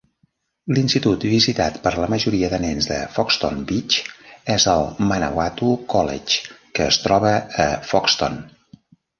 [0.75, 3.99] L'Institut visitat per la majoria de nens de Foxton Beach
[4.55, 6.41] és el Manawatu College,
[6.81, 7.35] que es troba
[7.69, 8.43] a Foxton.